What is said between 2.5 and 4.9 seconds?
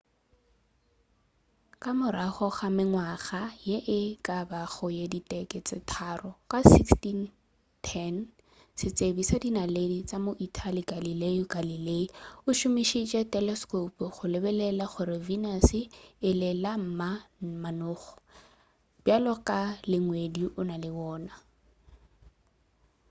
ga mengwaga ye e ka bago